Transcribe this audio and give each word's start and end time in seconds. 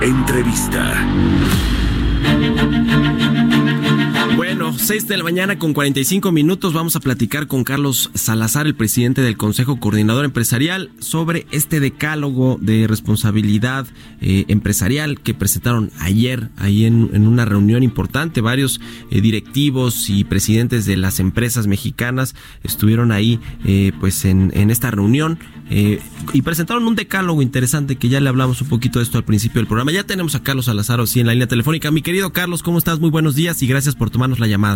Entrevista. 0.00 0.92
Bueno, 4.86 5.00
6 5.00 5.08
de 5.08 5.16
la 5.16 5.24
mañana 5.24 5.58
con 5.58 5.72
45 5.72 6.30
minutos 6.30 6.72
vamos 6.72 6.94
a 6.94 7.00
platicar 7.00 7.48
con 7.48 7.64
Carlos 7.64 8.08
Salazar, 8.14 8.68
el 8.68 8.76
presidente 8.76 9.20
del 9.20 9.36
Consejo 9.36 9.80
Coordinador 9.80 10.24
Empresarial, 10.24 10.92
sobre 11.00 11.44
este 11.50 11.80
decálogo 11.80 12.56
de 12.60 12.86
responsabilidad 12.86 13.88
eh, 14.20 14.44
empresarial 14.46 15.20
que 15.20 15.34
presentaron 15.34 15.90
ayer 15.98 16.50
ahí 16.56 16.84
en, 16.84 17.26
una 17.26 17.44
reunión 17.44 17.82
importante. 17.82 18.40
Varios 18.40 18.80
eh, 19.10 19.20
directivos 19.20 20.08
y 20.08 20.22
presidentes 20.22 20.86
de 20.86 20.96
las 20.96 21.18
empresas 21.18 21.66
mexicanas 21.66 22.36
estuvieron 22.62 23.10
ahí 23.10 23.40
eh, 23.64 23.90
pues 23.98 24.24
en, 24.24 24.52
en 24.54 24.70
esta 24.70 24.92
reunión 24.92 25.40
y 25.68 26.42
presentaron 26.42 26.86
un 26.86 26.94
decálogo 26.94 27.42
interesante 27.42 27.96
que 27.96 28.08
ya 28.08 28.20
le 28.20 28.28
hablamos 28.28 28.62
un 28.62 28.68
poquito 28.68 29.00
de 29.00 29.02
esto 29.02 29.18
al 29.18 29.24
principio 29.24 29.60
del 29.60 29.66
programa. 29.66 29.90
Ya 29.90 30.04
tenemos 30.04 30.36
a 30.36 30.44
Carlos 30.44 30.66
Salazar 30.66 31.04
sí 31.08 31.18
en 31.18 31.26
la 31.26 31.32
línea 31.32 31.48
telefónica. 31.48 31.90
Mi 31.90 32.02
querido 32.02 32.32
Carlos, 32.32 32.62
¿cómo 32.62 32.78
estás? 32.78 33.00
Muy 33.00 33.10
buenos 33.10 33.34
días 33.34 33.60
y 33.62 33.66
gracias 33.66 33.96
por 33.96 34.10
tomarnos 34.10 34.38
la 34.38 34.46
llamada. 34.46 34.75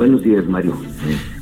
Buenos 0.00 0.22
días, 0.22 0.46
Mario. 0.46 0.80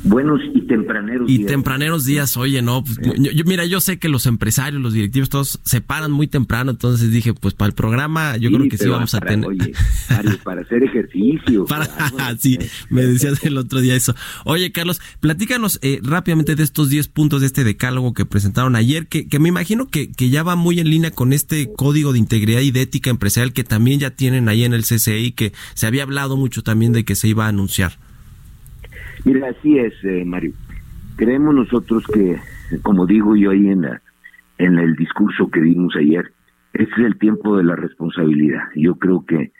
Buenos 0.03 0.41
y 0.53 0.59
tempraneros 0.63 1.29
y 1.29 1.37
días. 1.37 1.49
Y 1.49 1.53
tempraneros 1.53 2.03
días, 2.03 2.35
oye, 2.35 2.61
no, 2.61 2.83
pues, 2.83 2.99
yo, 3.17 3.45
mira, 3.45 3.63
yo 3.63 3.79
sé 3.79 3.99
que 3.99 4.09
los 4.09 4.25
empresarios, 4.25 4.81
los 4.81 4.91
directivos, 4.91 5.29
todos 5.29 5.61
se 5.63 5.79
paran 5.79 6.11
muy 6.11 6.27
temprano, 6.27 6.71
entonces 6.71 7.09
dije, 7.09 7.33
pues 7.33 7.53
para 7.53 7.69
el 7.69 7.73
programa 7.73 8.35
yo 8.35 8.51
creo 8.51 8.67
que 8.67 8.77
sí 8.77 8.89
vamos 8.89 9.13
a 9.13 9.21
tener... 9.21 9.47
Oye, 9.47 9.71
Mario, 10.09 10.37
para 10.43 10.59
hacer 10.59 10.83
ejercicio. 10.83 11.67
para, 11.67 11.87
sí, 12.37 12.59
me 12.89 13.05
decías 13.05 13.41
el 13.45 13.57
otro 13.57 13.79
día 13.79 13.95
eso. 13.95 14.13
Oye, 14.43 14.73
Carlos, 14.73 14.99
platícanos 15.21 15.79
eh, 15.81 16.01
rápidamente 16.03 16.57
de 16.57 16.63
estos 16.63 16.89
10 16.89 17.07
puntos 17.07 17.39
de 17.39 17.47
este 17.47 17.63
decálogo 17.63 18.13
que 18.13 18.25
presentaron 18.25 18.75
ayer, 18.75 19.07
que, 19.07 19.29
que 19.29 19.39
me 19.39 19.47
imagino 19.47 19.87
que, 19.87 20.11
que 20.11 20.29
ya 20.29 20.43
va 20.43 20.57
muy 20.57 20.81
en 20.81 20.89
línea 20.89 21.11
con 21.11 21.31
este 21.31 21.71
código 21.71 22.11
de 22.11 22.19
integridad 22.19 22.59
y 22.59 22.71
de 22.71 22.81
ética 22.81 23.09
empresarial 23.09 23.53
que 23.53 23.63
también 23.63 24.01
ya 24.01 24.09
tienen 24.09 24.49
ahí 24.49 24.65
en 24.65 24.73
el 24.73 24.83
CCI, 24.83 25.31
que 25.31 25.53
se 25.75 25.87
había 25.87 26.03
hablado 26.03 26.35
mucho 26.35 26.61
también 26.61 26.91
de 26.91 27.05
que 27.05 27.15
se 27.15 27.29
iba 27.29 27.45
a 27.45 27.47
anunciar. 27.47 27.97
Mira, 29.25 29.49
así 29.49 29.77
es, 29.77 29.93
eh, 30.03 30.23
Mario. 30.25 30.53
Creemos 31.17 31.53
nosotros 31.53 32.05
que, 32.07 32.37
como 32.81 33.05
digo 33.05 33.35
yo 33.35 33.51
ahí 33.51 33.67
en, 33.67 33.81
la, 33.81 34.01
en 34.57 34.79
el 34.79 34.95
discurso 34.95 35.49
que 35.49 35.61
dimos 35.61 35.95
ayer, 35.97 36.31
este 36.73 36.93
es 36.93 37.07
el 37.07 37.19
tiempo 37.19 37.57
de 37.57 37.63
la 37.63 37.75
responsabilidad. 37.75 38.63
Yo 38.75 38.95
creo 38.95 39.25
que 39.25 39.51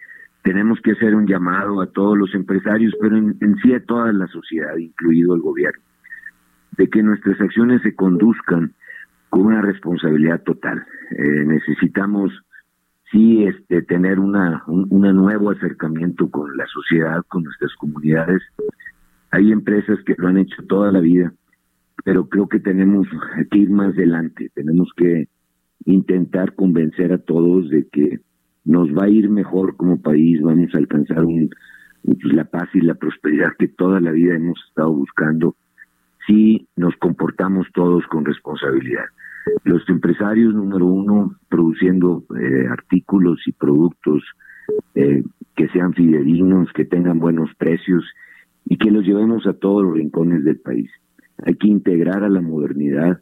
tenemos 0.43 0.79
que 0.81 0.91
hacer 0.91 1.15
un 1.15 1.27
llamado 1.27 1.81
a 1.81 1.87
todos 1.87 2.17
los 2.17 2.33
empresarios, 2.33 2.93
pero 3.01 3.17
en, 3.17 3.55
sí 3.61 3.73
a 3.73 3.83
toda 3.83 4.13
la 4.13 4.27
sociedad, 4.27 4.77
incluido 4.77 5.35
el 5.35 5.41
gobierno, 5.41 5.81
de 6.77 6.87
que 6.87 7.03
nuestras 7.03 7.39
acciones 7.41 7.81
se 7.81 7.93
conduzcan 7.93 8.73
con 9.29 9.47
una 9.47 9.61
responsabilidad 9.61 10.41
total. 10.43 10.85
Eh, 11.11 11.43
necesitamos 11.45 12.31
sí 13.11 13.43
este 13.43 13.81
tener 13.81 14.19
una 14.19 14.63
un 14.67 15.01
nuevo 15.01 15.51
acercamiento 15.51 16.29
con 16.29 16.55
la 16.55 16.65
sociedad, 16.67 17.21
con 17.27 17.43
nuestras 17.43 17.73
comunidades 17.75 18.41
hay 19.31 19.51
empresas 19.51 19.99
que 20.05 20.15
lo 20.17 20.27
han 20.27 20.37
hecho 20.37 20.63
toda 20.67 20.91
la 20.91 20.99
vida, 20.99 21.33
pero 22.03 22.27
creo 22.27 22.47
que 22.47 22.59
tenemos 22.59 23.07
que 23.51 23.59
ir 23.59 23.69
más 23.69 23.93
adelante, 23.93 24.49
tenemos 24.53 24.89
que 24.95 25.27
intentar 25.85 26.55
convencer 26.55 27.13
a 27.13 27.17
todos 27.17 27.69
de 27.69 27.87
que 27.87 28.19
nos 28.65 28.89
va 28.89 29.05
a 29.05 29.09
ir 29.09 29.29
mejor 29.29 29.75
como 29.75 30.01
país, 30.01 30.41
vamos 30.41 30.73
a 30.73 30.77
alcanzar 30.77 31.25
un, 31.25 31.49
pues, 32.03 32.33
la 32.33 32.45
paz 32.45 32.69
y 32.73 32.81
la 32.81 32.95
prosperidad 32.95 33.49
que 33.57 33.67
toda 33.67 33.99
la 33.99 34.11
vida 34.11 34.35
hemos 34.35 34.59
estado 34.67 34.93
buscando 34.93 35.55
si 36.27 36.67
nos 36.75 36.95
comportamos 36.97 37.67
todos 37.73 38.05
con 38.07 38.25
responsabilidad. 38.25 39.05
Los 39.63 39.87
empresarios, 39.89 40.53
número 40.53 40.85
uno, 40.85 41.35
produciendo 41.49 42.23
eh, 42.39 42.67
artículos 42.69 43.39
y 43.47 43.51
productos 43.53 44.23
eh, 44.93 45.23
que 45.55 45.67
sean 45.69 45.93
fidedignos, 45.93 46.71
que 46.73 46.85
tengan 46.85 47.19
buenos 47.19 47.49
precios 47.57 48.03
y 48.69 48.77
que 48.77 48.91
los 48.91 49.03
llevemos 49.03 49.45
a 49.47 49.53
todos 49.53 49.83
los 49.83 49.95
rincones 49.95 50.43
del 50.45 50.59
país. 50.59 50.89
Hay 51.43 51.55
que 51.55 51.67
integrar 51.67 52.23
a 52.23 52.29
la 52.29 52.39
modernidad 52.39 53.19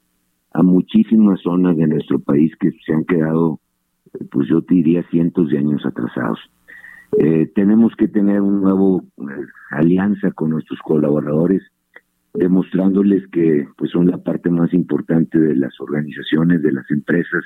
a 0.53 0.61
muchísimas 0.61 1.39
zonas 1.41 1.77
de 1.77 1.87
nuestro 1.87 2.19
país 2.19 2.51
que 2.59 2.71
se 2.85 2.93
han 2.93 3.05
quedado, 3.05 3.59
pues 4.29 4.49
yo 4.49 4.61
te 4.61 4.75
diría, 4.75 5.03
cientos 5.09 5.49
de 5.49 5.57
años 5.57 5.85
atrasados. 5.85 6.39
Eh, 7.17 7.49
tenemos 7.55 7.95
que 7.95 8.09
tener 8.09 8.41
una 8.41 8.71
nueva 8.71 9.01
eh, 9.19 9.45
alianza 9.71 10.31
con 10.31 10.49
nuestros 10.49 10.79
colaboradores, 10.79 11.63
demostrándoles 12.33 13.25
que 13.29 13.67
pues 13.77 13.91
son 13.91 14.07
la 14.07 14.17
parte 14.17 14.49
más 14.49 14.73
importante 14.73 15.39
de 15.39 15.55
las 15.55 15.79
organizaciones, 15.79 16.61
de 16.61 16.73
las 16.73 16.89
empresas, 16.91 17.45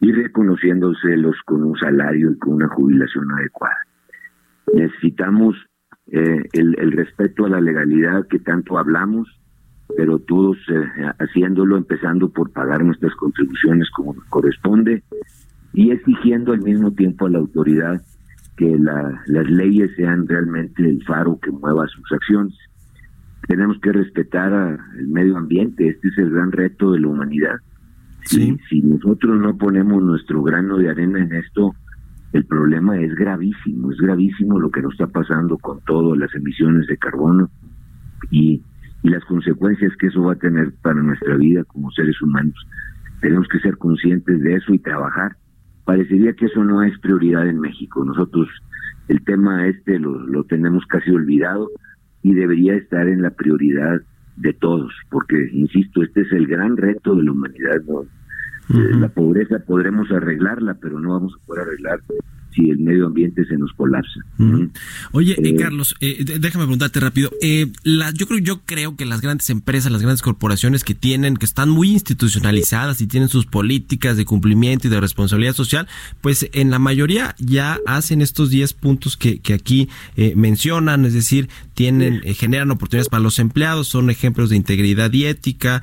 y 0.00 0.10
reconociéndoselos 0.10 1.36
con 1.44 1.64
un 1.64 1.76
salario 1.76 2.30
y 2.30 2.38
con 2.38 2.54
una 2.54 2.68
jubilación 2.68 3.30
adecuada. 3.32 3.76
Necesitamos 4.72 5.56
eh, 6.12 6.42
el, 6.52 6.76
el, 6.78 6.92
respeto 6.92 7.46
a 7.46 7.48
la 7.48 7.60
legalidad 7.60 8.26
que 8.28 8.38
tanto 8.38 8.78
hablamos, 8.78 9.28
pero 9.96 10.18
todos 10.18 10.56
eh, 10.68 11.12
haciéndolo, 11.18 11.76
empezando 11.76 12.28
por 12.30 12.52
pagar 12.52 12.84
nuestras 12.84 13.14
contribuciones 13.16 13.90
como 13.90 14.14
corresponde 14.28 15.02
y 15.72 15.90
exigiendo 15.90 16.52
al 16.52 16.62
mismo 16.62 16.92
tiempo 16.92 17.26
a 17.26 17.30
la 17.30 17.38
autoridad 17.38 18.00
que 18.56 18.78
la, 18.78 19.22
las 19.26 19.50
leyes 19.50 19.90
sean 19.96 20.26
realmente 20.26 20.88
el 20.88 21.02
faro 21.04 21.38
que 21.40 21.50
mueva 21.50 21.86
sus 21.88 22.10
acciones. 22.12 22.54
Tenemos 23.46 23.78
que 23.80 23.92
respetar 23.92 24.52
al 24.52 25.06
medio 25.08 25.36
ambiente, 25.36 25.88
este 25.88 26.08
es 26.08 26.18
el 26.18 26.30
gran 26.30 26.52
reto 26.52 26.92
de 26.92 27.00
la 27.00 27.08
humanidad. 27.08 27.56
Si, 28.24 28.56
si 28.68 28.80
nosotros 28.82 29.38
no 29.40 29.56
ponemos 29.56 30.02
nuestro 30.02 30.42
grano 30.42 30.78
de 30.78 30.90
arena 30.90 31.20
en 31.20 31.32
esto, 31.34 31.74
el 32.36 32.44
problema 32.44 33.00
es 33.00 33.14
gravísimo, 33.14 33.90
es 33.90 33.98
gravísimo 33.98 34.60
lo 34.60 34.70
que 34.70 34.82
nos 34.82 34.92
está 34.92 35.06
pasando 35.06 35.56
con 35.56 35.80
todas 35.86 36.18
las 36.18 36.34
emisiones 36.34 36.86
de 36.86 36.96
carbono 36.98 37.50
y, 38.30 38.62
las 39.02 39.24
consecuencias 39.26 39.92
que 40.00 40.08
eso 40.08 40.20
va 40.24 40.32
a 40.32 40.36
tener 40.36 40.72
para 40.82 41.00
nuestra 41.00 41.36
vida 41.36 41.62
como 41.62 41.92
seres 41.92 42.20
humanos. 42.20 42.56
Tenemos 43.20 43.46
que 43.46 43.60
ser 43.60 43.78
conscientes 43.78 44.42
de 44.42 44.54
eso 44.54 44.74
y 44.74 44.80
trabajar. 44.80 45.36
Parecería 45.84 46.32
que 46.32 46.46
eso 46.46 46.64
no 46.64 46.82
es 46.82 46.98
prioridad 46.98 47.48
en 47.48 47.60
México. 47.60 48.04
Nosotros 48.04 48.48
el 49.06 49.22
tema 49.22 49.68
este 49.68 50.00
lo, 50.00 50.26
lo 50.26 50.42
tenemos 50.42 50.84
casi 50.86 51.12
olvidado 51.12 51.68
y 52.22 52.34
debería 52.34 52.74
estar 52.74 53.06
en 53.06 53.22
la 53.22 53.30
prioridad 53.30 54.00
de 54.38 54.52
todos, 54.54 54.92
porque, 55.08 55.50
insisto, 55.52 56.02
este 56.02 56.22
es 56.22 56.32
el 56.32 56.48
gran 56.48 56.76
reto 56.76 57.14
de 57.14 57.22
la 57.22 57.30
humanidad. 57.30 57.82
¿no? 57.86 58.06
La 58.68 59.08
pobreza 59.08 59.58
podremos 59.60 60.10
arreglarla, 60.10 60.74
pero 60.80 60.98
no 60.98 61.12
vamos 61.12 61.34
a 61.34 61.46
poder 61.46 61.62
arreglar 61.62 62.00
si 62.56 62.70
el 62.70 62.78
medio 62.78 63.06
ambiente 63.06 63.44
se 63.44 63.56
nos 63.56 63.72
colapsa. 63.74 64.20
Oye, 65.12 65.32
eh, 65.32 65.50
eh, 65.50 65.56
Carlos, 65.56 65.94
eh, 66.00 66.24
déjame 66.24 66.64
preguntarte 66.64 67.00
rápido. 67.00 67.30
la, 67.84 68.10
yo 68.12 68.26
creo, 68.26 68.38
yo 68.40 68.62
creo 68.64 68.96
que 68.96 69.04
las 69.04 69.20
grandes 69.20 69.50
empresas, 69.50 69.92
las 69.92 70.02
grandes 70.02 70.22
corporaciones 70.22 70.82
que 70.82 70.94
tienen, 70.94 71.36
que 71.36 71.44
están 71.44 71.68
muy 71.68 71.90
institucionalizadas 71.90 73.00
y 73.00 73.06
tienen 73.06 73.28
sus 73.28 73.46
políticas 73.46 74.16
de 74.16 74.24
cumplimiento 74.24 74.88
y 74.88 74.90
de 74.90 75.00
responsabilidad 75.00 75.52
social, 75.52 75.86
pues 76.20 76.48
en 76.52 76.70
la 76.70 76.78
mayoría 76.78 77.34
ya 77.38 77.78
hacen 77.86 78.22
estos 78.22 78.50
10 78.50 78.72
puntos 78.72 79.16
que, 79.16 79.38
que 79.40 79.54
aquí 79.54 79.88
mencionan, 80.34 81.04
es 81.04 81.12
decir, 81.12 81.48
tienen, 81.74 82.22
generan 82.34 82.70
oportunidades 82.70 83.08
para 83.08 83.22
los 83.22 83.38
empleados, 83.38 83.88
son 83.88 84.08
ejemplos 84.08 84.48
de 84.50 84.56
integridad 84.56 85.12
y 85.12 85.26
ética, 85.26 85.82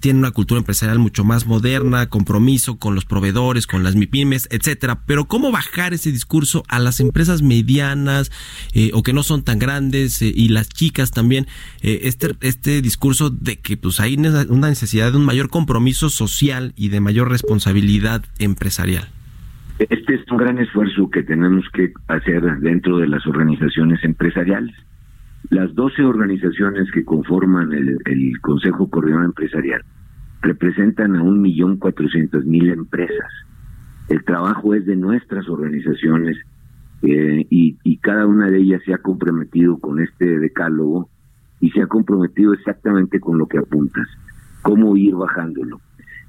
tienen 0.00 0.18
una 0.18 0.30
cultura 0.30 0.58
empresarial 0.58 0.98
mucho 0.98 1.24
más 1.24 1.46
moderna, 1.46 2.08
compromiso 2.08 2.76
con 2.76 2.94
los 2.94 3.04
proveedores, 3.04 3.66
con 3.66 3.82
las 3.82 3.96
MIPIMES, 3.96 4.48
etcétera. 4.50 5.00
Pero 5.06 5.26
cómo 5.26 5.50
bajar 5.50 5.94
ese 5.94 6.03
discurso 6.12 6.62
a 6.68 6.78
las 6.78 7.00
empresas 7.00 7.42
medianas 7.42 8.30
eh, 8.74 8.90
o 8.94 9.02
que 9.02 9.12
no 9.12 9.22
son 9.22 9.42
tan 9.42 9.58
grandes 9.58 10.22
eh, 10.22 10.32
y 10.34 10.48
las 10.48 10.68
chicas 10.68 11.10
también 11.10 11.46
eh, 11.82 12.00
este 12.02 12.34
este 12.40 12.82
discurso 12.82 13.30
de 13.30 13.56
que 13.56 13.76
pues 13.76 14.00
hay 14.00 14.16
una 14.16 14.68
necesidad 14.68 15.12
de 15.12 15.18
un 15.18 15.24
mayor 15.24 15.48
compromiso 15.48 16.10
social 16.10 16.72
y 16.76 16.88
de 16.88 17.00
mayor 17.00 17.30
responsabilidad 17.30 18.24
empresarial. 18.38 19.08
Este 19.78 20.14
es 20.14 20.20
un 20.30 20.36
gran 20.36 20.58
esfuerzo 20.58 21.10
que 21.10 21.24
tenemos 21.24 21.64
que 21.72 21.92
hacer 22.06 22.42
dentro 22.60 22.98
de 22.98 23.08
las 23.08 23.26
organizaciones 23.26 24.02
empresariales. 24.04 24.74
Las 25.50 25.74
12 25.74 26.02
organizaciones 26.04 26.90
que 26.92 27.04
conforman 27.04 27.72
el, 27.72 27.98
el 28.06 28.40
Consejo 28.40 28.88
Coordinador 28.88 29.26
Empresarial 29.26 29.82
representan 30.42 31.16
a 31.16 31.22
un 31.22 31.40
millón 31.40 31.78
cuatrocientos 31.78 32.44
mil 32.44 32.70
empresas. 32.70 33.30
El 34.08 34.24
trabajo 34.24 34.74
es 34.74 34.84
de 34.86 34.96
nuestras 34.96 35.48
organizaciones 35.48 36.36
eh, 37.02 37.46
y, 37.50 37.96
cada 37.98 38.26
una 38.26 38.50
de 38.50 38.58
ellas 38.58 38.82
se 38.84 38.92
ha 38.92 38.98
comprometido 38.98 39.78
con 39.78 39.98
este 39.98 40.38
decálogo 40.38 41.08
y 41.58 41.70
se 41.70 41.80
ha 41.80 41.86
comprometido 41.86 42.52
exactamente 42.52 43.18
con 43.18 43.38
lo 43.38 43.46
que 43.46 43.58
apuntas, 43.58 44.06
cómo 44.60 44.94
ir 44.96 45.14
bajándolo. 45.14 45.80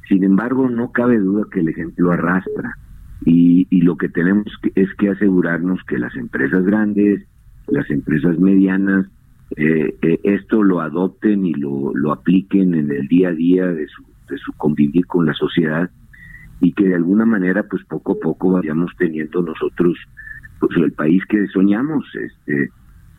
Sin 0.08 0.24
embargo, 0.24 0.70
no 0.70 0.92
cabe 0.92 1.20
duda 1.20 1.48
que 1.52 1.60
el 1.60 1.70
ejemplo 1.70 2.12
arrastra 2.12 2.78
y, 3.26 3.68
y 3.70 3.82
lo 3.82 3.98
que 3.98 4.08
tenemos 4.08 4.46
es 4.76 4.88
que 4.96 5.10
asegurarnos 5.10 5.84
que 5.84 5.98
las 5.98 6.16
empresas 6.16 6.64
grandes, 6.64 7.26
las 7.68 7.90
empresas 7.90 8.40
medianas, 8.40 9.08
eh, 9.58 9.96
eh, 10.02 10.20
esto 10.24 10.64
lo 10.64 10.82
adopten 10.82 11.46
y 11.46 11.54
lo, 11.54 11.94
lo 11.94 12.12
apliquen 12.12 12.74
en 12.74 12.92
el 12.92 13.08
día 13.08 13.30
a 13.30 13.34
día 13.34 13.68
de 13.68 13.88
su, 13.88 14.04
de 14.30 14.38
su 14.38 14.54
convivir 14.54 15.06
con 15.08 15.26
la 15.26 15.34
sociedad 15.34 15.90
y 16.66 16.74
que 16.74 16.88
de 16.88 16.96
alguna 16.96 17.26
manera 17.26 17.64
pues 17.64 17.84
poco 17.86 18.14
a 18.14 18.20
poco 18.20 18.54
vayamos 18.54 18.92
teniendo 18.98 19.42
nosotros 19.42 19.98
pues 20.60 20.76
el 20.78 20.92
país 20.94 21.24
que 21.30 21.46
soñamos 21.48 22.04
este 22.16 22.72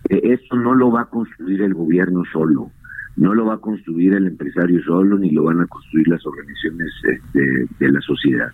eh, 0.08 0.20
esto 0.34 0.56
no 0.56 0.74
lo 0.74 0.90
va 0.90 1.02
a 1.02 1.04
construir 1.06 1.62
el 1.62 1.74
gobierno 1.74 2.24
solo 2.32 2.72
no 3.16 3.34
lo 3.34 3.46
va 3.46 3.54
a 3.54 3.58
construir 3.58 4.14
el 4.14 4.26
empresario 4.26 4.82
solo 4.82 5.16
ni 5.18 5.30
lo 5.30 5.44
van 5.44 5.60
a 5.60 5.66
construir 5.66 6.08
las 6.08 6.24
organizaciones 6.26 6.92
este, 7.02 7.66
de 7.78 7.92
la 7.92 8.00
sociedad. 8.02 8.48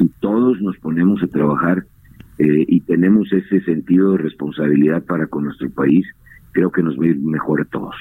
Y 0.00 0.08
todos 0.20 0.60
nos 0.60 0.76
ponemos 0.78 1.22
a 1.22 1.28
trabajar 1.28 1.84
eh, 2.38 2.64
y 2.66 2.80
tenemos 2.80 3.32
ese 3.32 3.60
sentido 3.60 4.12
de 4.12 4.18
responsabilidad 4.18 5.04
para 5.04 5.28
con 5.28 5.44
nuestro 5.44 5.70
país 5.70 6.04
creo 6.54 6.70
que 6.70 6.82
nos 6.82 6.96
va 6.96 7.04
a 7.04 7.08
ir 7.08 7.18
mejor 7.18 7.60
a 7.60 7.64
todos. 7.64 7.94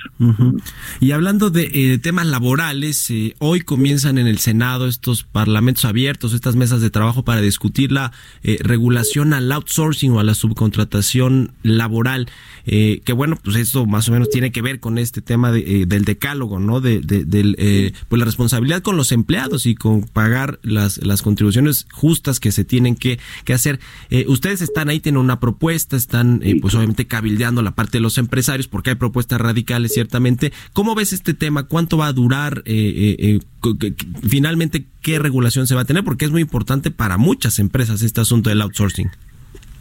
Y 1.02 1.12
hablando 1.12 1.50
de 1.50 1.70
eh, 1.74 1.98
temas 1.98 2.28
laborales, 2.28 3.10
eh, 3.10 3.36
hoy 3.40 3.62
comienzan 3.62 4.18
en 4.20 4.28
el 4.28 4.38
Senado 4.38 4.88
estos 4.88 5.24
parlamentos 5.24 5.84
abiertos, 5.86 6.34
estas 6.34 6.56
mesas 6.56 6.80
de 6.80 6.92
trabajo 6.92 7.26
para 7.26 7.42
discutir 7.42 7.92
la 7.92 8.14
eh, 8.44 8.60
regulación 8.62 9.34
al 9.34 9.52
outsourcing 9.52 10.12
o 10.12 10.20
a 10.20 10.24
la 10.24 10.36
subcontratación 10.36 11.52
laboral, 11.64 12.30
que 12.66 13.14
bueno, 13.14 13.38
pues 13.44 13.58
esto 13.58 13.86
más 13.86 14.08
o 14.08 14.12
menos 14.12 14.30
tiene 14.30 14.52
que 14.52 14.62
ver 14.62 14.80
con 14.80 14.98
este 14.98 15.22
tema 15.22 15.52
de, 15.52 15.86
del 15.86 16.06
decálogo, 16.06 16.60
¿no? 16.60 16.80
De, 16.80 17.02
del, 17.02 17.94
pues 18.08 18.20
la 18.20 18.26
responsabilidad 18.26 18.82
con 18.82 18.96
los 18.96 19.12
empleados 19.12 19.66
y 19.66 19.76
con 19.76 20.04
pagar 20.04 20.60
las, 20.62 21.04
las 21.04 21.24
contribuciones 21.24 21.88
justas 21.92 22.40
que 22.40 22.52
se 22.52 22.64
tienen 22.64 22.96
que, 22.96 23.20
que 23.44 23.54
hacer. 23.54 23.80
ustedes 24.28 24.62
están 24.62 24.90
ahí, 24.90 25.00
tienen 25.00 25.20
una 25.20 25.40
propuesta, 25.40 25.98
están 25.98 26.42
pues 26.62 26.76
obviamente 26.76 27.08
cabildeando 27.08 27.62
la 27.62 27.72
parte 27.72 27.98
de 27.98 28.02
los 28.02 28.18
empresarios 28.18 28.43
porque 28.70 28.92
hay 28.92 28.96
propuestas 28.96 29.40
radicales, 29.40 29.94
ciertamente. 29.94 30.52
¿Cómo 30.74 30.96
ves 30.96 31.14
este 31.14 31.34
tema? 31.34 31.64
¿Cuánto 31.64 31.98
va 31.98 32.08
a 32.08 32.14
durar? 32.14 32.64
Eh, 32.66 33.16
eh, 33.20 33.40
eh, 33.40 33.94
finalmente, 34.28 34.86
¿qué 35.02 35.20
regulación 35.20 35.68
se 35.68 35.76
va 35.76 35.82
a 35.82 35.86
tener? 35.86 36.04
Porque 36.04 36.26
es 36.26 36.32
muy 36.32 36.42
importante 36.42 36.92
para 36.92 37.18
muchas 37.18 37.60
empresas 37.60 38.02
este 38.02 38.22
asunto 38.22 38.50
del 38.50 38.62
outsourcing. 38.62 39.10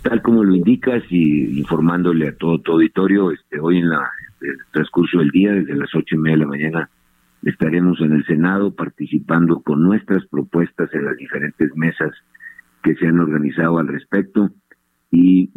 Tal 0.02 0.20
como 0.22 0.42
lo 0.42 0.54
indicas 0.54 1.02
y 1.10 1.58
informándole 1.58 2.28
a 2.28 2.36
todo 2.36 2.58
tu 2.58 2.72
auditorio, 2.72 3.30
este, 3.30 3.60
hoy 3.60 3.78
en 3.78 3.88
la, 3.88 4.10
el 4.40 4.58
transcurso 4.72 5.18
del 5.18 5.30
día, 5.30 5.52
desde 5.52 5.76
las 5.76 5.94
ocho 5.94 6.16
y 6.16 6.18
media 6.18 6.38
de 6.38 6.44
la 6.44 6.48
mañana, 6.48 6.90
estaremos 7.44 8.00
en 8.00 8.12
el 8.12 8.24
Senado 8.26 8.74
participando 8.74 9.60
con 9.60 9.82
nuestras 9.82 10.24
propuestas 10.26 10.92
en 10.92 11.04
las 11.04 11.16
diferentes 11.16 11.70
mesas 11.76 12.10
que 12.82 12.94
se 12.96 13.06
han 13.06 13.20
organizado 13.20 13.78
al 13.78 13.88
respecto 13.88 14.50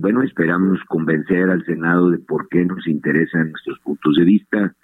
bueno, 0.06 0.22
esperamos 0.22 0.78
convencer 0.88 1.50
al 1.50 1.66
Senado 1.66 2.12
de 2.12 2.19
por 2.19 2.48
qué 2.50 2.63
nos 2.63 2.88
interesan 2.88 3.50
nuestros 3.50 3.80
puntos 3.80 4.16
de 4.16 4.24
vista, 4.24 4.75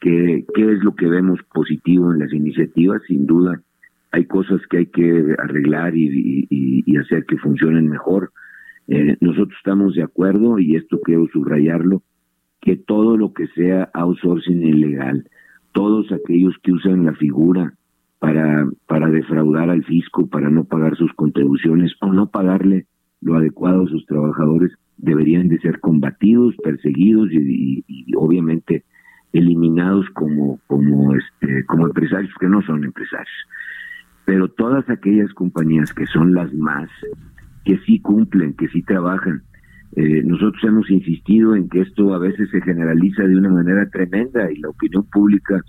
qué, 0.00 0.44
qué 0.54 0.72
es 0.74 0.84
lo 0.84 0.94
que 0.94 1.08
vemos 1.08 1.40
positivo 1.52 2.12
en 2.12 2.20
las 2.20 2.32
iniciativas, 2.32 3.02
sin 3.08 3.26
duda 3.26 3.60
hay 4.12 4.26
cosas 4.26 4.60
que 4.70 4.76
hay 4.76 4.86
que 4.86 5.34
arreglar 5.38 5.96
y, 5.96 6.46
y, 6.48 6.96
hacer 6.98 7.24
que 7.24 7.36
funcionen 7.38 7.88
mejor. 7.88 8.30
Eh, 8.86 9.16
nosotros 9.20 9.56
estamos 9.58 9.96
de 9.96 10.04
acuerdo, 10.04 10.60
y 10.60 10.76
esto 10.76 11.00
quiero 11.00 11.26
subrayarlo, 11.32 12.04
que 12.60 12.76
todo 12.76 13.16
lo 13.16 13.32
que 13.32 13.48
sea 13.48 13.90
outsourcing 13.92 14.62
ilegal, 14.62 15.28
todos 15.72 16.12
aquellos 16.12 16.54
que 16.62 16.70
usan 16.70 17.06
la 17.06 17.14
figura 17.14 17.74
para, 18.20 18.68
para 18.86 19.10
defraudar 19.10 19.68
al 19.68 19.82
fisco, 19.82 20.28
para 20.28 20.48
no 20.48 20.62
pagar 20.62 20.96
sus 20.96 21.12
contribuciones 21.14 21.92
o 22.00 22.12
no 22.12 22.30
pagarle 22.30 22.86
lo 23.20 23.36
adecuado 23.36 23.82
a 23.84 23.88
sus 23.88 24.04
trabajadores 24.06 24.72
deberían 24.96 25.48
de 25.48 25.58
ser 25.58 25.80
combatidos, 25.80 26.54
perseguidos 26.62 27.30
y, 27.32 27.84
obviamente 28.16 28.84
eliminados 29.32 30.06
como 30.10 30.58
como 30.66 31.14
este 31.14 31.64
como 31.66 31.86
empresarios 31.86 32.32
que 32.40 32.48
no 32.48 32.62
son 32.62 32.84
empresarios. 32.84 33.46
Pero 34.24 34.48
todas 34.48 34.88
aquellas 34.90 35.32
compañías 35.34 35.92
que 35.94 36.06
son 36.06 36.34
las 36.34 36.52
más 36.52 36.88
que 37.64 37.78
sí 37.86 38.00
cumplen, 38.00 38.54
que 38.54 38.68
sí 38.68 38.82
trabajan, 38.82 39.42
eh, 39.96 40.22
nosotros 40.24 40.62
hemos 40.64 40.90
insistido 40.90 41.54
en 41.54 41.68
que 41.68 41.80
esto 41.82 42.14
a 42.14 42.18
veces 42.18 42.48
se 42.50 42.60
generaliza 42.60 43.24
de 43.24 43.36
una 43.36 43.50
manera 43.50 43.88
tremenda 43.90 44.50
y 44.50 44.56
la 44.56 44.68
opinión 44.68 45.04
pública 45.04 45.62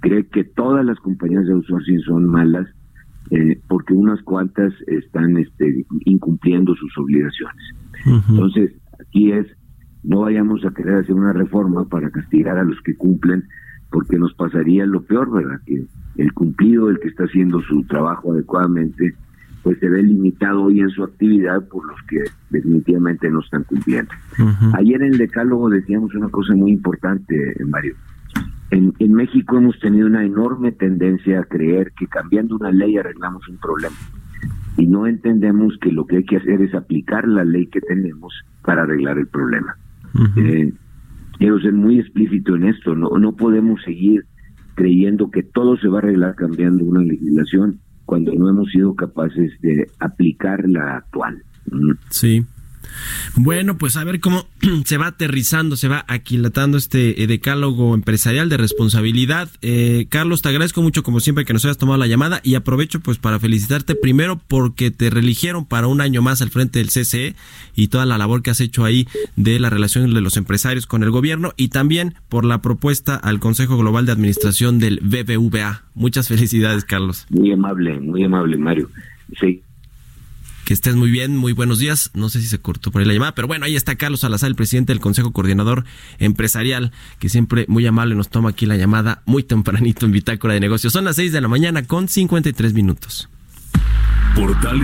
cree 0.00 0.26
que 0.26 0.44
todas 0.44 0.84
las 0.84 0.98
compañías 0.98 1.46
de 1.46 1.52
outsourcing 1.52 2.00
son 2.00 2.26
malas 2.26 2.66
eh, 3.32 3.58
porque 3.66 3.94
unas 3.94 4.20
cuantas 4.22 4.74
están 4.86 5.38
este, 5.38 5.86
incumpliendo 6.04 6.74
sus 6.74 6.96
obligaciones. 6.98 7.64
Entonces, 8.28 8.72
aquí 9.00 9.32
es, 9.32 9.46
no 10.02 10.20
vayamos 10.20 10.62
a 10.66 10.70
querer 10.70 10.96
hacer 10.96 11.14
una 11.14 11.32
reforma 11.32 11.88
para 11.88 12.10
castigar 12.10 12.58
a 12.58 12.64
los 12.64 12.78
que 12.82 12.94
cumplen, 12.94 13.44
porque 13.90 14.18
nos 14.18 14.34
pasaría 14.34 14.84
lo 14.84 15.02
peor, 15.02 15.32
¿verdad? 15.32 15.60
Que 15.64 15.82
el 16.16 16.32
cumplido, 16.34 16.90
el 16.90 17.00
que 17.00 17.08
está 17.08 17.24
haciendo 17.24 17.62
su 17.62 17.82
trabajo 17.84 18.32
adecuadamente, 18.32 19.14
pues 19.62 19.78
se 19.78 19.88
ve 19.88 20.02
limitado 20.02 20.64
hoy 20.64 20.80
en 20.80 20.90
su 20.90 21.02
actividad 21.02 21.66
por 21.68 21.86
los 21.86 22.02
que 22.08 22.24
definitivamente 22.50 23.30
no 23.30 23.40
están 23.40 23.64
cumpliendo. 23.64 24.10
Ayer 24.74 25.00
en 25.00 25.12
el 25.12 25.18
decálogo 25.18 25.70
decíamos 25.70 26.14
una 26.14 26.28
cosa 26.28 26.54
muy 26.54 26.72
importante, 26.72 27.54
Mario. 27.66 27.94
En, 28.72 28.94
en, 28.98 29.12
México 29.12 29.58
hemos 29.58 29.78
tenido 29.78 30.06
una 30.06 30.24
enorme 30.24 30.72
tendencia 30.72 31.40
a 31.40 31.44
creer 31.44 31.92
que 31.92 32.06
cambiando 32.06 32.56
una 32.56 32.72
ley 32.72 32.96
arreglamos 32.96 33.46
un 33.48 33.58
problema. 33.58 33.96
Y 34.76 34.86
no 34.86 35.06
entendemos 35.06 35.76
que 35.80 35.92
lo 35.92 36.06
que 36.06 36.16
hay 36.16 36.24
que 36.24 36.38
hacer 36.38 36.62
es 36.62 36.74
aplicar 36.74 37.28
la 37.28 37.44
ley 37.44 37.66
que 37.66 37.80
tenemos 37.80 38.32
para 38.62 38.82
arreglar 38.82 39.18
el 39.18 39.26
problema. 39.26 39.76
Eh, 40.36 40.72
quiero 41.38 41.60
ser 41.60 41.74
muy 41.74 42.00
explícito 42.00 42.56
en 42.56 42.64
esto. 42.64 42.94
No, 42.94 43.10
no 43.18 43.36
podemos 43.36 43.82
seguir 43.82 44.24
creyendo 44.74 45.30
que 45.30 45.42
todo 45.42 45.76
se 45.76 45.88
va 45.88 45.98
a 45.98 46.02
arreglar 46.02 46.34
cambiando 46.34 46.84
una 46.84 47.02
legislación 47.02 47.78
cuando 48.06 48.32
no 48.32 48.48
hemos 48.48 48.70
sido 48.70 48.94
capaces 48.94 49.52
de 49.60 49.86
aplicar 50.00 50.66
la 50.68 50.96
actual. 50.96 51.42
Sí. 52.10 52.44
Bueno, 53.34 53.78
pues 53.78 53.96
a 53.96 54.04
ver 54.04 54.20
cómo 54.20 54.46
se 54.84 54.96
va 54.96 55.08
aterrizando, 55.08 55.76
se 55.76 55.88
va 55.88 56.04
aquilatando 56.08 56.78
este 56.78 57.22
eh, 57.22 57.26
decálogo 57.26 57.94
empresarial 57.94 58.48
de 58.48 58.56
responsabilidad. 58.56 59.48
Eh, 59.62 60.06
Carlos, 60.08 60.42
te 60.42 60.48
agradezco 60.48 60.82
mucho 60.82 61.02
como 61.02 61.20
siempre 61.20 61.44
que 61.44 61.52
nos 61.52 61.64
hayas 61.64 61.78
tomado 61.78 61.98
la 61.98 62.06
llamada 62.06 62.40
y 62.42 62.54
aprovecho 62.54 63.00
pues 63.00 63.18
para 63.18 63.38
felicitarte 63.38 63.94
primero 63.94 64.40
porque 64.48 64.90
te 64.90 65.10
religieron 65.10 65.66
para 65.66 65.86
un 65.86 66.00
año 66.00 66.22
más 66.22 66.42
al 66.42 66.50
frente 66.50 66.78
del 66.78 66.88
CCE 66.88 67.34
y 67.74 67.88
toda 67.88 68.06
la 68.06 68.18
labor 68.18 68.42
que 68.42 68.50
has 68.50 68.60
hecho 68.60 68.84
ahí 68.84 69.06
de 69.36 69.58
la 69.58 69.70
relación 69.70 70.12
de 70.12 70.20
los 70.20 70.36
empresarios 70.36 70.86
con 70.86 71.02
el 71.02 71.10
gobierno 71.10 71.52
y 71.56 71.68
también 71.68 72.14
por 72.28 72.44
la 72.44 72.62
propuesta 72.62 73.16
al 73.16 73.40
Consejo 73.40 73.76
Global 73.76 74.06
de 74.06 74.12
Administración 74.12 74.78
del 74.78 75.00
BBVA. 75.02 75.84
Muchas 75.94 76.28
felicidades, 76.28 76.84
Carlos. 76.84 77.26
Muy 77.30 77.52
amable, 77.52 78.00
muy 78.00 78.24
amable, 78.24 78.56
Mario. 78.56 78.90
Sí, 79.40 79.62
que 80.64 80.74
estés 80.74 80.94
muy 80.94 81.10
bien, 81.10 81.36
muy 81.36 81.52
buenos 81.52 81.78
días. 81.78 82.10
No 82.14 82.28
sé 82.28 82.40
si 82.40 82.46
se 82.46 82.58
cortó 82.58 82.90
por 82.90 83.00
ahí 83.00 83.06
la 83.06 83.14
llamada, 83.14 83.34
pero 83.34 83.48
bueno, 83.48 83.64
ahí 83.64 83.76
está 83.76 83.96
Carlos 83.96 84.20
Salazar, 84.20 84.48
el 84.48 84.56
presidente 84.56 84.92
del 84.92 85.00
Consejo 85.00 85.32
Coordinador 85.32 85.84
Empresarial, 86.18 86.92
que 87.18 87.28
siempre 87.28 87.66
muy 87.68 87.86
amable 87.86 88.14
nos 88.14 88.28
toma 88.28 88.50
aquí 88.50 88.66
la 88.66 88.76
llamada 88.76 89.22
muy 89.26 89.42
tempranito 89.42 90.06
en 90.06 90.12
Bitácora 90.12 90.54
de 90.54 90.60
Negocios. 90.60 90.92
Son 90.92 91.04
las 91.04 91.16
6 91.16 91.32
de 91.32 91.40
la 91.40 91.48
mañana 91.48 91.86
con 91.86 92.08
53 92.08 92.72
minutos. 92.72 93.28
Portal. 94.34 94.82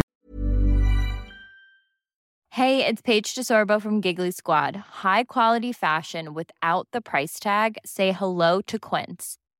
Hey, 2.50 2.84
it's 2.84 3.00
Paige 3.00 3.36
DeSorbo 3.36 3.80
from 3.80 4.00
Giggly 4.00 4.32
Squad. 4.32 4.74
High 5.02 5.24
quality 5.24 5.72
fashion 5.72 6.34
without 6.34 6.88
the 6.92 7.00
price 7.00 7.38
tag. 7.38 7.76
Say 7.84 8.10
hello 8.12 8.60
to 8.62 8.78
Quince. 8.80 9.38